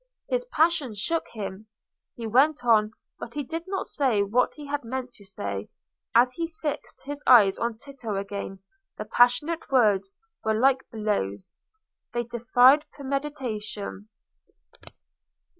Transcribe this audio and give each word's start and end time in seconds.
His 0.29 0.45
passion 0.45 0.95
shook 0.95 1.27
him. 1.27 1.67
He 2.15 2.25
went 2.25 2.65
on, 2.65 2.89
but 3.19 3.35
he 3.35 3.43
did 3.43 3.65
not 3.67 3.85
say 3.85 4.23
what 4.23 4.55
he 4.55 4.65
had 4.65 4.83
meant 4.83 5.13
to 5.13 5.23
say. 5.25 5.69
As 6.15 6.33
he 6.33 6.55
fixed 6.63 7.03
his 7.05 7.21
eyes 7.27 7.59
on 7.59 7.77
Tito 7.77 8.15
again 8.15 8.63
the 8.97 9.05
passionate 9.05 9.69
words 9.69 10.17
were 10.43 10.55
like 10.55 10.89
blows—they 10.91 12.23
defied 12.23 12.83
premeditation. 12.91 14.09